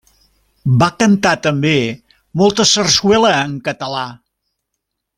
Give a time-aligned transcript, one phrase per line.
[0.83, 1.75] Va cantar també
[2.43, 4.05] molta sarsuela en català.